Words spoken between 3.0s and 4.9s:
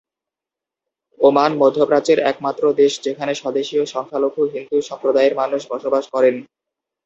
যেখানে স্বদেশীয় সংখ্যালঘু হিন্দু